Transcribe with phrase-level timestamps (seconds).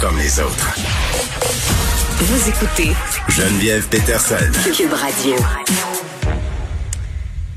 [0.00, 0.74] Comme les autres.
[2.18, 2.92] Vous écoutez
[3.28, 4.36] Geneviève Peterson.
[4.76, 5.34] Cube Radio.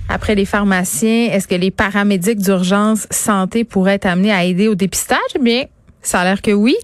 [0.08, 4.76] Après les pharmaciens, est-ce que les paramédics d'urgence santé pourraient être amenés à aider au
[4.76, 5.20] dépistage?
[5.36, 5.66] Eh bien,
[6.02, 6.76] ça a l'air que oui.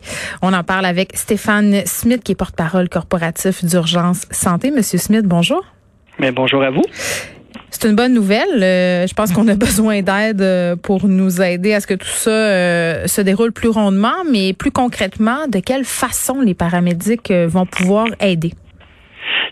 [0.42, 4.72] On en parle avec Stéphane Smith, qui est porte-parole corporatif d'urgence santé.
[4.72, 5.64] Monsieur Smith, bonjour.
[6.20, 6.84] Mais bonjour à vous.
[7.78, 8.64] C'est une bonne nouvelle.
[8.64, 12.08] Euh, je pense qu'on a besoin d'aide euh, pour nous aider à ce que tout
[12.08, 17.66] ça euh, se déroule plus rondement, mais plus concrètement, de quelle façon les paramédics vont
[17.66, 18.54] pouvoir aider?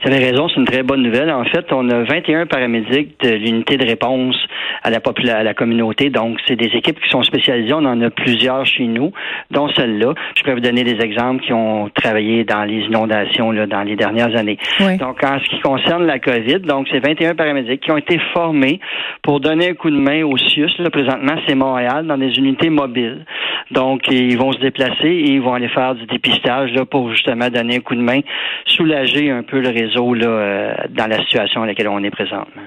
[0.02, 1.32] Vous avez raison, c'est une très bonne nouvelle.
[1.32, 4.36] En fait, on a 21 paramédics de l'unité de réponse
[4.84, 5.00] à la,
[5.36, 6.10] à la communauté.
[6.10, 7.74] Donc, c'est des équipes qui sont spécialisées.
[7.74, 9.12] On en a plusieurs chez nous,
[9.52, 10.14] dont celle-là.
[10.38, 13.96] Je peux vous donner des exemples qui ont travaillé dans les inondations là, dans les
[13.96, 14.58] dernières années.
[15.00, 18.80] Donc, en ce qui concerne la COVID, donc c'est 21 paramédics qui ont été formés
[19.22, 20.72] pour donner un coup de main au CIUS.
[20.80, 23.26] Là, présentement, c'est Montréal, dans des unités mobiles.
[23.72, 27.50] Donc, ils vont se déplacer et ils vont aller faire du dépistage là, pour justement
[27.50, 28.20] donner un coup de main,
[28.66, 32.64] soulager un peu le réseau là, euh, dans la situation dans laquelle on est présentement.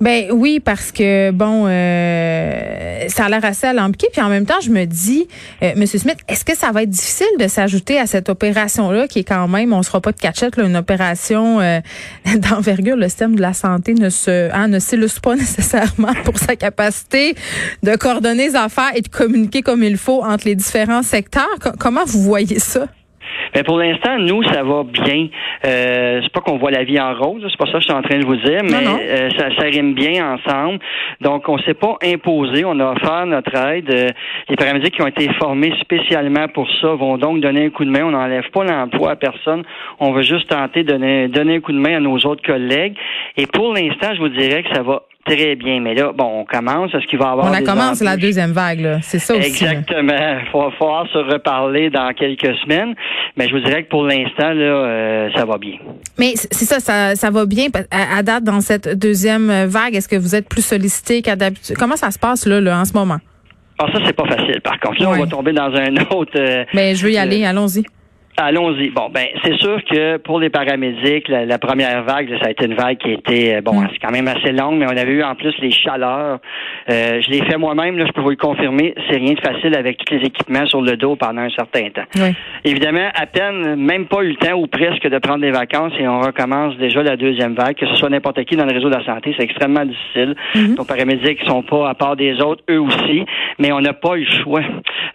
[0.00, 4.08] Ben oui, parce que bon, euh, ça a l'air assez alambiqué.
[4.12, 5.28] Puis en même temps, je me dis,
[5.62, 9.20] euh, Monsieur Smith, est-ce que ça va être difficile de s'ajouter à cette opération-là, qui
[9.20, 11.80] est quand même, on sera pas de cachette, là, une opération euh,
[12.36, 12.96] d'envergure.
[12.96, 17.34] Le système de la santé ne se, hein, ne s'illustre pas nécessairement pour sa capacité
[17.82, 21.46] de coordonner les affaires et de communiquer comme il faut entre les différents secteurs.
[21.78, 22.86] comment vous voyez ça?
[23.54, 25.28] Mais pour l'instant, nous, ça va bien.
[25.64, 27.92] Euh, c'est pas qu'on voit la vie en rose, c'est pas ça que je suis
[27.92, 30.78] en train de vous dire, mais euh, ça, ça rime bien ensemble.
[31.20, 33.92] Donc, on s'est pas imposé, on a offert notre aide.
[33.92, 34.08] Euh,
[34.48, 37.90] les paramédics qui ont été formés spécialement pour ça vont donc donner un coup de
[37.90, 38.04] main.
[38.04, 39.62] On n'enlève pas l'emploi à personne.
[40.00, 42.96] On veut juste tenter de donner, donner un coup de main à nos autres collègues.
[43.36, 46.44] Et pour l'instant, je vous dirais que ça va Très bien, mais là, bon, on
[46.44, 46.92] commence.
[46.94, 47.46] Est-ce qu'il va y avoir.
[47.46, 48.98] On a commencé la deuxième vague, là.
[49.02, 49.46] C'est ça aussi.
[49.46, 50.12] Exactement.
[50.12, 52.94] Il va falloir se reparler dans quelques semaines.
[53.36, 55.76] Mais je vous dirais que pour l'instant, là, euh, ça va bien.
[56.18, 57.66] Mais c'est ça, ça, ça va bien.
[57.92, 61.76] À, date, dans cette deuxième vague, est-ce que vous êtes plus sollicité qu'à d'habitude?
[61.78, 63.18] Comment ça se passe, là, là en ce moment?
[63.78, 65.00] Ah, ça, c'est pas facile, par contre.
[65.02, 66.32] Là, on va tomber dans un autre.
[66.36, 67.84] Euh, mais je veux y euh, aller, allons-y.
[68.38, 68.88] Allons-y.
[68.88, 72.74] Bon, ben, c'est sûr que pour les paramédics, la, première vague, ça a été une
[72.74, 73.88] vague qui était, euh, bon, mm.
[73.92, 76.38] c'est quand même assez longue, mais on avait eu en plus les chaleurs.
[76.90, 79.76] Euh, je l'ai fait moi-même, là, je peux vous le confirmer, c'est rien de facile
[79.76, 82.04] avec tous les équipements sur le dos pendant un certain temps.
[82.16, 82.34] Oui.
[82.64, 86.08] Évidemment, à peine, même pas eu le temps ou presque de prendre des vacances et
[86.08, 88.94] on recommence déjà la deuxième vague, que ce soit n'importe qui dans le réseau de
[88.94, 90.34] la santé, c'est extrêmement difficile.
[90.54, 90.76] Mm-hmm.
[90.76, 93.26] Nos paramédics sont pas à part des autres, eux aussi,
[93.58, 94.62] mais on n'a pas eu le choix.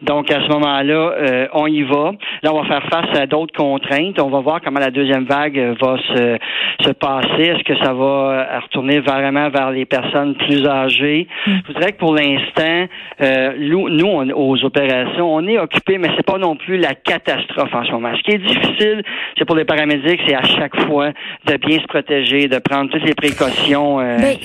[0.01, 2.11] Donc, à ce moment-là, euh, on y va.
[2.43, 4.19] Là, on va faire face à d'autres contraintes.
[4.19, 6.37] On va voir comment la deuxième vague va se,
[6.83, 7.43] se passer.
[7.43, 11.27] Est-ce que ça va retourner vraiment vers les personnes plus âgées?
[11.45, 11.51] Mm.
[11.67, 12.87] Je voudrais que pour l'instant,
[13.21, 17.73] euh, nous, nous aux opérations, on est occupés, mais c'est pas non plus la catastrophe
[17.73, 18.11] en ce moment.
[18.17, 19.03] Ce qui est difficile,
[19.37, 21.11] c'est pour les paramédics, c'est à chaque fois
[21.45, 23.99] de bien se protéger, de prendre toutes les précautions.
[23.99, 24.37] Euh, ben,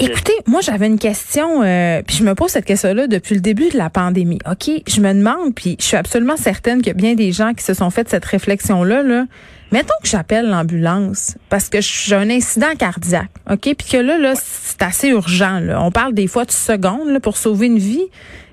[0.00, 3.68] écoutez, moi j'avais une question, euh, puis je me pose cette question-là depuis le début
[3.70, 4.38] de la pandémie.
[4.50, 7.52] Ok, je me demande, puis je suis absolument certaine qu'il y a bien des gens
[7.52, 9.24] qui se sont fait cette réflexion-là, là,
[9.72, 13.74] mettons que j'appelle l'ambulance parce que j'ai un incident cardiaque, OK?
[13.74, 15.60] Puis que là, là c'est assez urgent.
[15.60, 15.82] Là.
[15.82, 18.04] On parle des fois de secondes là, pour sauver une vie.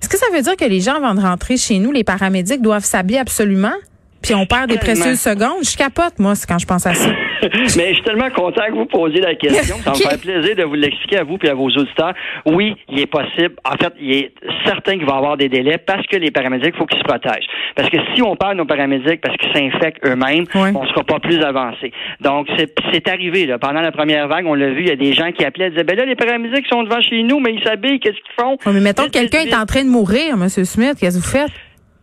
[0.02, 2.62] Est-ce que ça veut dire que les gens, avant de rentrer chez nous, les paramédics
[2.62, 3.74] doivent s'habiller absolument?
[4.24, 5.64] Puis on perd des précieuses secondes?
[5.64, 7.10] Je capote, moi, quand je pense à ça.
[7.78, 9.76] Mais je suis tellement content que vous posiez la question.
[9.84, 12.14] Ça me fait plaisir de vous l'expliquer à vous et à vos auditeurs.
[12.46, 13.56] Oui, il est possible.
[13.66, 14.34] En fait, il est
[14.66, 17.04] certain qu'il va y avoir des délais parce que les paramédics, il faut qu'ils se
[17.04, 17.48] protègent.
[17.76, 21.20] Parce que si on perd nos paramédics parce qu'ils s'infectent eux-mêmes, on ne sera pas
[21.20, 21.92] plus avancé.
[22.22, 23.46] Donc, c'est arrivé.
[23.46, 23.60] Là.
[23.60, 25.72] Pendant la première vague, on l'a vu, il y a des gens qui appelaient et
[25.72, 28.58] disaient, ben là, les paramédics sont devant chez nous, mais ils s'habillent, qu'est-ce qu'ils font?
[28.72, 30.48] mais mettons que quelqu'un est en train de mourir, M.
[30.48, 31.52] Smith, qu'est-ce que vous faites?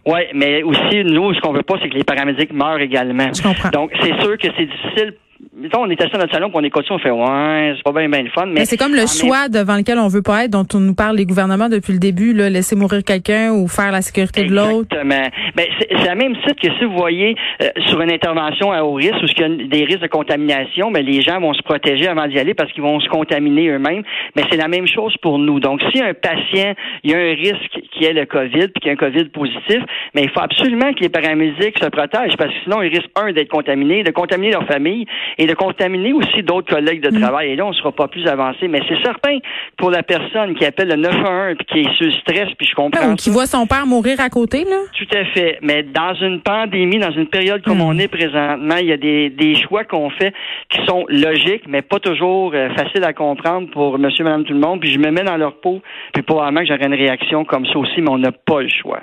[0.06, 3.32] Oui, mais aussi, nous, ce qu'on veut pas, c'est que les paramédics meurent également.
[3.34, 3.68] Je comprends.
[3.70, 5.14] Donc, c'est sûr que c'est difficile
[5.56, 7.82] mettons, on est assis dans notre salon, puis on écoute ça, on fait ouais, c'est
[7.82, 8.46] pas bien, bien le fun.
[8.46, 10.94] Mais, Mais c'est comme le choix devant lequel on veut pas être, dont on nous
[10.94, 14.54] parle les gouvernements depuis le début, là, laisser mourir quelqu'un ou faire la sécurité de
[14.54, 14.88] l'autre.
[14.90, 15.28] Exactement.
[15.54, 18.94] Ben, c'est la même site que si vous voyez euh, sur une intervention à haut
[18.94, 22.08] risque ou qu'il y a des risques de contamination, ben, les gens vont se protéger
[22.08, 24.02] avant d'y aller parce qu'ils vont se contaminer eux-mêmes.
[24.36, 25.60] Mais c'est la même chose pour nous.
[25.60, 28.86] Donc, si un patient, il y a un risque qui est le COVID, puis qu'il
[28.86, 29.82] y a un COVID positif,
[30.14, 33.32] mais il faut absolument que les paramédics se protègent parce que sinon, ils risquent, un,
[33.32, 35.06] d'être contaminés, de contaminer leur famille
[35.38, 37.50] et de contaminer aussi d'autres collègues de travail.
[37.50, 38.68] Et là, on ne sera pas plus avancé.
[38.68, 39.38] Mais c'est certain
[39.76, 42.74] pour la personne qui appelle le 911 puis qui est sur le stress, puis je
[42.74, 44.76] comprends Ou qui voit son père mourir à côté, là.
[44.96, 45.58] tout à fait.
[45.62, 47.82] Mais dans une pandémie, dans une période comme Hmm.
[47.82, 50.34] on est présentement, il y a des, des choix qu'on fait
[50.68, 54.60] qui sont logiques, mais pas toujours euh, faciles à comprendre pour monsieur, madame, tout le
[54.60, 54.80] monde.
[54.80, 55.80] Puis je me mets dans leur peau,
[56.12, 59.00] puis probablement que j'aurais une réaction comme ça aussi, mais on n'a pas le choix.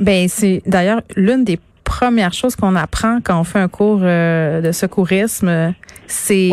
[0.00, 1.58] Ben c'est d'ailleurs l'une des
[1.98, 5.74] premières choses qu'on apprend quand on fait un cours euh, de secourisme,
[6.08, 6.50] c'est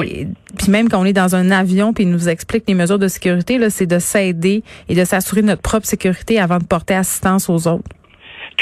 [0.57, 3.07] puis même quand on est dans un avion puis ils nous expliquent les mesures de
[3.07, 6.93] sécurité là, c'est de s'aider et de s'assurer de notre propre sécurité avant de porter
[6.93, 7.89] assistance aux autres.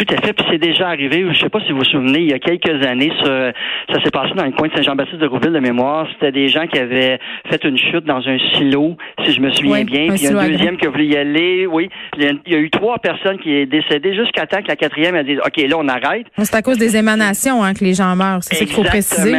[0.05, 1.25] Tout à fait, puis c'est déjà arrivé.
[1.29, 3.51] Je sais pas si vous vous souvenez, il y a quelques années, ça,
[3.93, 6.07] ça s'est passé dans le coin de Saint-Jean-Baptiste de Rouville de mémoire.
[6.13, 7.19] C'était des gens qui avaient
[7.49, 10.07] fait une chute dans un silo, si je me souviens Oui, bien.
[10.07, 11.67] Puis il y a un deuxième qui a voulu y aller.
[11.67, 14.61] Oui, il y a, il y a eu trois personnes qui est décédées jusqu'à temps
[14.61, 16.27] que la quatrième a dit OK, là on arrête.
[16.37, 18.41] C'est à cause des émanations hein, que les gens meurent.
[18.43, 19.33] C'est ça qu'il faut préciser.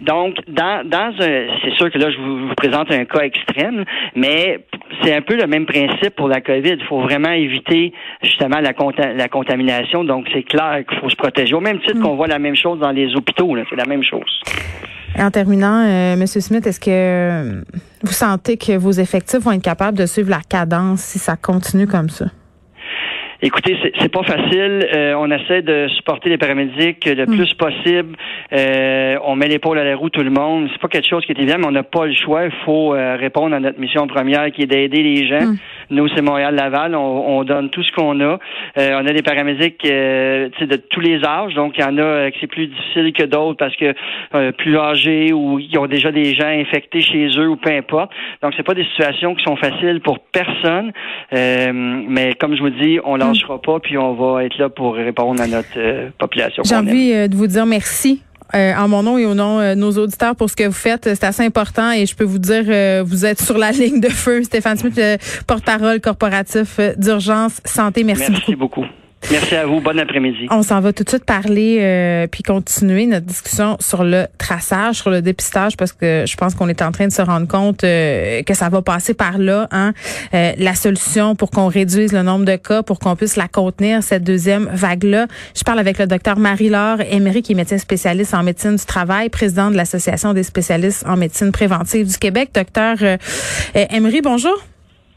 [0.00, 3.82] Donc, dans, dans un, c'est sûr que là, je vous, vous présente un cas extrême,
[4.14, 4.60] mais
[5.02, 6.76] c'est un peu le même principe pour la COVID.
[6.78, 9.85] Il faut vraiment éviter justement la, conta- la contamination.
[9.92, 11.54] Donc, c'est clair qu'il faut se protéger.
[11.54, 14.40] Au même titre qu'on voit la même chose dans les hôpitaux, c'est la même chose.
[15.18, 17.62] En terminant, euh, Monsieur Smith, est-ce que euh,
[18.02, 21.86] vous sentez que vos effectifs vont être capables de suivre la cadence si ça continue
[21.86, 22.26] comme ça?
[23.42, 24.86] Écoutez, c'est- pas facile.
[24.94, 28.16] Euh, on essaie de supporter les paramédics le plus possible.
[28.52, 30.68] Euh, on met l'épaule à la roue tout le monde.
[30.72, 32.46] C'est pas quelque chose qui est évident, mais on n'a pas le choix.
[32.46, 35.52] Il faut euh, répondre à notre mission première qui est d'aider les gens.
[35.90, 36.94] Nous, c'est Montréal-Laval.
[36.94, 38.38] On, on donne tout ce qu'on a.
[38.78, 41.54] Euh, on a des paramédics euh, de tous les âges.
[41.54, 43.94] Donc, il y en a euh, que c'est plus difficile que d'autres parce que
[44.34, 48.10] euh, plus âgés ou ils ont déjà des gens infectés chez eux ou peu importe.
[48.42, 50.92] Donc, c'est pas des situations qui sont faciles pour personne.
[51.32, 54.94] Euh, mais comme je vous dis, on lâchera pas, puis on va être là pour
[54.94, 56.62] répondre à notre euh, population.
[56.64, 58.22] J'ai envie de vous dire merci.
[58.54, 60.72] Euh, en mon nom et au nom euh, de nos auditeurs pour ce que vous
[60.72, 61.04] faites.
[61.04, 64.08] C'est assez important et je peux vous dire, euh, vous êtes sur la ligne de
[64.08, 64.42] feu.
[64.42, 65.16] Stéphane Smith, le
[65.46, 68.04] porte-parole corporatif euh, d'urgence santé.
[68.04, 68.32] Merci, beaucoup.
[68.32, 68.84] Merci beaucoup.
[69.30, 69.80] Merci à vous.
[69.80, 70.46] Bon après-midi.
[70.50, 74.96] On s'en va tout de suite parler euh, puis continuer notre discussion sur le traçage,
[74.96, 77.82] sur le dépistage, parce que je pense qu'on est en train de se rendre compte
[77.84, 79.68] euh, que ça va passer par là.
[79.70, 79.92] Hein,
[80.34, 84.02] Euh, la solution pour qu'on réduise le nombre de cas, pour qu'on puisse la contenir
[84.02, 85.26] cette deuxième vague-là.
[85.54, 89.28] Je parle avec le docteur Marie-Laure Emery, qui est médecin spécialiste en médecine du travail,
[89.28, 92.50] président de l'association des spécialistes en médecine préventive du Québec.
[92.54, 93.16] Docteur euh,
[93.76, 94.56] euh, Emery, bonjour.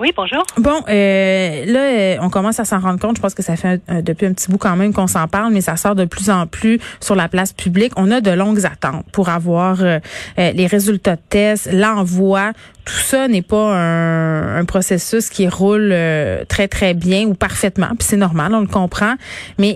[0.01, 0.46] Oui, bonjour.
[0.57, 3.18] Bon, euh, là, euh, on commence à s'en rendre compte.
[3.18, 5.51] Je pense que ça fait un- depuis un petit bout quand même qu'on s'en parle,
[5.51, 7.92] mais ça sort de plus en plus sur la place publique.
[7.98, 10.00] On a de longues attentes pour avoir euh,
[10.40, 12.54] euh, les résultats de tests, l'envoi.
[12.86, 17.90] Tout ça n'est pas un, processus qui roule euh, très, très bien ou parfaitement.
[17.90, 19.16] Puis c'est normal, on le comprend.
[19.57, 19.75] Mais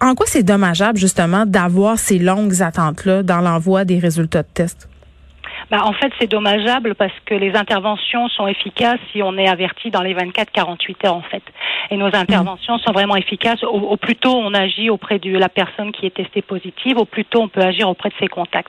[0.00, 4.88] en quoi c'est dommageable, justement, d'avoir ces longues attentes-là dans l'envoi des résultats de tests?
[5.72, 9.90] Bah, en fait, c'est dommageable parce que les interventions sont efficaces si on est averti
[9.90, 11.42] dans les 24-48 heures, en fait.
[11.90, 13.64] Et nos interventions sont vraiment efficaces.
[13.64, 17.06] Au, au plus tôt on agit auprès de la personne qui est testée positive, au
[17.06, 18.68] plus tôt on peut agir auprès de ses contacts.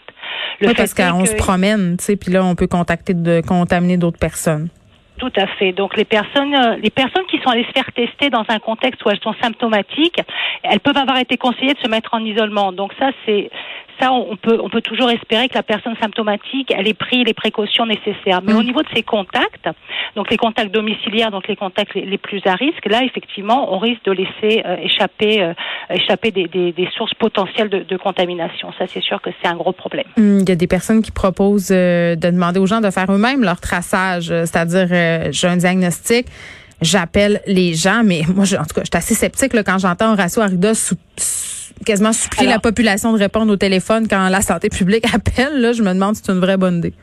[0.61, 3.41] Le Oui, parce qu'on que- se promène, tu sais, puis là, on peut contacter de
[3.45, 4.69] contaminer d'autres personnes.
[5.17, 5.71] Tout à fait.
[5.73, 9.03] Donc les personnes, euh, les personnes qui sont allées se faire tester dans un contexte
[9.05, 10.19] où elles sont symptomatiques,
[10.63, 12.71] elles peuvent avoir été conseillées de se mettre en isolement.
[12.71, 13.49] Donc ça, c'est
[13.99, 17.35] ça, on peut, on peut toujours espérer que la personne symptomatique, elle ait pris les
[17.35, 18.41] précautions nécessaires.
[18.43, 18.57] Mais Mm.
[18.57, 19.69] au niveau de ses contacts,
[20.15, 23.77] donc les contacts domiciliaires, donc les contacts les, les plus à risque, là, effectivement, on
[23.77, 25.53] risque de laisser euh, échapper, euh,
[25.91, 28.73] échapper des, des, des sources potentielles de, de contamination.
[28.79, 30.05] Ça, c'est sûr que c'est un gros problème.
[30.17, 33.11] Hum, Il y a des personnes qui proposent euh, de demander aux gens de faire
[33.11, 36.27] eux-mêmes leur traçage, euh, c'est-à-dire euh, j'ai un diagnostic,
[36.81, 39.77] j'appelle les gens, mais moi, je, en tout cas, je suis assez sceptique là, quand
[39.79, 44.29] j'entends Horacio Arruda sou- sou- quasiment supplier Alors- la population de répondre au téléphone quand
[44.29, 45.59] la santé publique appelle.
[45.61, 46.93] Là, je me demande si c'est une vraie bonne idée.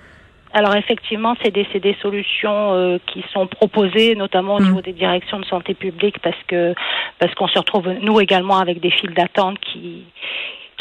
[0.52, 1.64] Alors effectivement, c'est des,
[2.02, 4.64] solutions euh, qui sont proposées, notamment au Mm.
[4.64, 6.74] niveau des directions de santé publique, parce que
[7.20, 10.02] parce qu'on se retrouve nous également avec des files d'attente qui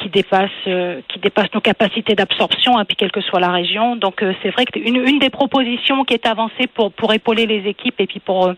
[0.02, 3.96] qui dépasse euh, qui dépasse nos capacités d'absorption, hein, puis quelle que soit la région.
[3.96, 7.68] Donc euh, c'est vrai que une, des propositions qui est avancée pour pour épauler les
[7.70, 8.54] équipes et puis pour euh,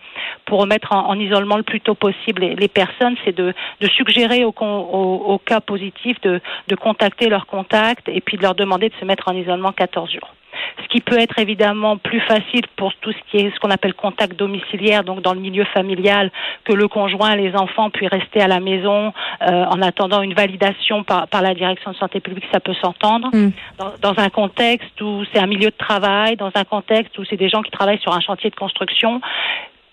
[0.45, 4.45] pour remettre en, en isolement le plus tôt possible les, personnes, c'est de, de suggérer
[4.45, 8.89] aux, au, au cas positifs de, de contacter leurs contacts et puis de leur demander
[8.89, 10.33] de se mettre en isolement 14 jours
[10.81, 13.93] ce qui peut être évidemment plus facile pour tout ce qui est ce qu'on appelle
[13.93, 16.31] contact domiciliaire, donc dans le milieu familial,
[16.65, 21.03] que le conjoint, les enfants puissent rester à la maison euh, en attendant une validation
[21.03, 23.29] par, par, la direction de santé publique, ça peut s'entendre.
[23.33, 23.51] Mm.
[23.77, 27.37] Dans, dans, un contexte où c'est un milieu de travail, dans un contexte où c'est
[27.37, 29.21] des gens qui travaillent sur un chantier de construction,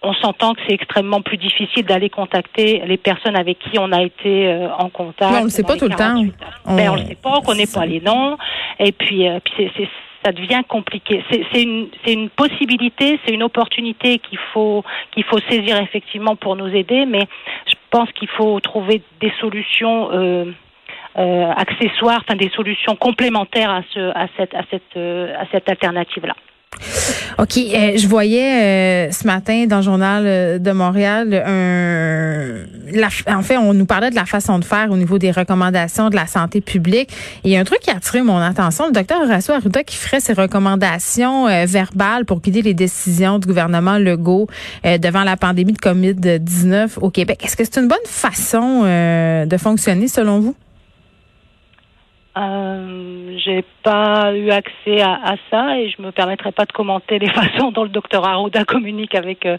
[0.02, 4.02] on s'entend que c'est extrêmement plus difficile d'aller contacter les personnes avec qui on a
[4.02, 5.32] été euh, en contact.
[5.32, 6.22] Non, on ne sait pas tout le temps.
[6.64, 6.76] On...
[6.76, 8.36] Ben, on ne sait pas, on connaît pas les noms.
[8.78, 9.88] Et puis, euh, puis c'est
[10.24, 11.24] ça devient compliqué.
[11.30, 16.68] C'est une, une possibilité, c'est une opportunité qu'il faut, qu'il faut saisir effectivement pour nous
[16.68, 17.26] aider, mais
[17.66, 20.52] je pense qu'il faut trouver des solutions euh,
[21.18, 25.68] euh, accessoires, enfin des solutions complémentaires à, ce, à cette, à cette, euh, à cette
[25.68, 26.34] alternative-là.
[27.38, 27.56] OK.
[27.56, 33.36] Euh, je voyais euh, ce matin dans le journal euh, de Montréal un.
[33.36, 36.16] en fait, on nous parlait de la façon de faire au niveau des recommandations de
[36.16, 37.10] la santé publique.
[37.44, 38.86] il y a un truc qui a attiré mon attention.
[38.86, 43.98] Le docteur Horacio Arruda qui ferait ses recommandations verbales pour guider les décisions du gouvernement
[43.98, 44.48] Legault
[44.84, 47.44] devant la pandémie de COVID-19 au Québec.
[47.44, 50.54] Est-ce que c'est une bonne façon de fonctionner selon vous?
[52.38, 57.18] Euh, j'ai pas eu accès à, à, ça et je me permettrai pas de commenter
[57.18, 59.56] les façons dont le docteur Arruda communique avec euh,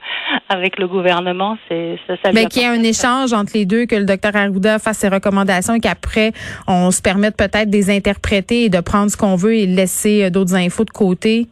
[0.48, 1.57] avec le gouvernement.
[1.67, 2.13] C'est ça.
[2.24, 5.00] ça Mais qu'il y ait un échange entre les deux, que le docteur Arruda fasse
[5.00, 6.31] ses recommandations et qu'après
[6.67, 10.25] on se permette peut-être de les interpréter et de prendre ce qu'on veut et laisser
[10.25, 11.48] euh, d'autres infos de côté.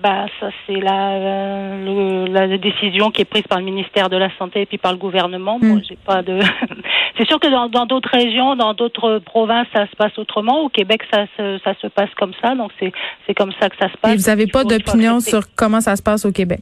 [0.00, 4.34] Bah, ça c'est la, euh, la décision qui est prise par le ministère de la
[4.38, 5.58] santé et puis par le gouvernement.
[5.60, 5.82] Moi, hmm.
[5.86, 6.38] j'ai pas de.
[7.18, 10.60] c'est sûr que dans d'autres régions, dans d'autres provinces, ça se passe autrement.
[10.62, 12.54] Au Québec, ça se ça se passe comme ça.
[12.54, 12.92] Donc c'est
[13.26, 14.14] c'est comme ça que ça se passe.
[14.14, 16.60] Et vous n'avez pas d'opinion sur comment ça se passe au Québec?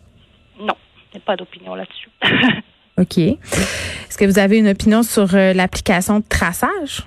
[0.61, 0.75] Non,
[1.13, 2.09] j'ai pas d'opinion là-dessus.
[2.99, 3.19] OK.
[3.19, 7.05] Est-ce que vous avez une opinion sur euh, l'application de traçage?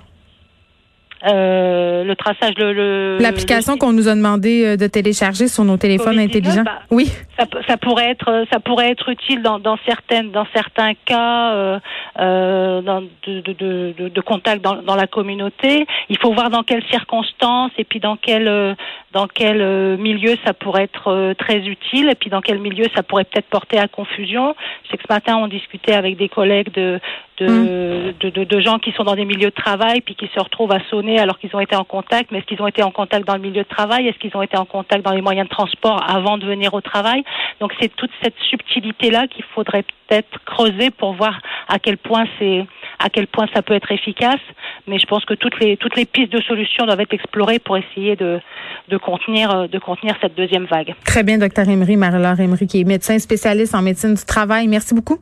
[1.26, 6.18] Euh, le traçage, le, l'application qu'on nous a demandé euh, de télécharger sur nos téléphones
[6.18, 6.64] intelligents.
[6.64, 10.92] Bah, oui, ça, ça, pourrait être, ça pourrait être utile dans, dans certaines, dans certains
[11.04, 11.78] cas euh,
[12.20, 15.86] euh, dans, de, de, de, de, contact dans, dans, la communauté.
[16.08, 18.74] Il faut voir dans quelles circonstances et puis dans quel, euh,
[19.12, 23.24] dans quel milieu ça pourrait être très utile et puis dans quel milieu ça pourrait
[23.24, 24.54] peut-être porter à confusion.
[24.84, 27.00] Je sais que ce matin on discutait avec des collègues de
[27.38, 28.14] de, mm.
[28.20, 30.70] de, de, de, gens qui sont dans des milieux de travail puis qui se retrouvent
[30.70, 32.30] à sonner alors qu'ils ont été en contact.
[32.30, 34.08] Mais est-ce qu'ils ont été en contact dans le milieu de travail?
[34.08, 36.80] Est-ce qu'ils ont été en contact dans les moyens de transport avant de venir au
[36.80, 37.24] travail?
[37.60, 42.66] Donc c'est toute cette subtilité-là qu'il faudrait peut-être creuser pour voir à quel point c'est
[42.98, 44.40] à quel point ça peut être efficace.
[44.86, 47.76] Mais je pense que toutes les toutes les pistes de solutions doivent être explorées pour
[47.76, 48.40] essayer de
[48.88, 50.94] de contenir de contenir cette deuxième vague.
[51.04, 54.68] Très bien, docteur Emery, Marie-Laure Emery, qui est médecin spécialiste en médecine du travail.
[54.68, 55.18] Merci beaucoup.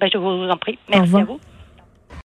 [0.00, 0.78] Ben, je vous en prie.
[0.88, 1.40] Merci à vous.